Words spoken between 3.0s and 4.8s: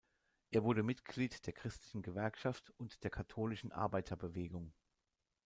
der Katholischen Arbeiterbewegung.